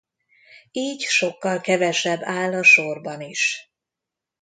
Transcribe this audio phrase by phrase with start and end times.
[0.71, 3.73] Így sokkal kevesebb áll a sorban is.